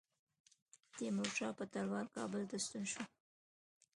تیمورشاه 0.95 1.53
په 1.59 1.63
تلوار 1.73 2.05
کابل 2.15 2.41
ته 2.49 2.57
ستون 2.65 2.83
شو. 2.91 3.03